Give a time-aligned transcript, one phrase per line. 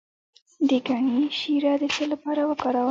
[0.69, 2.79] د ګني شیره د څه لپاره وکاروم؟